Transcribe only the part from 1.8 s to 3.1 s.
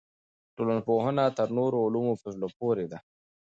علومو په زړه پورې ده.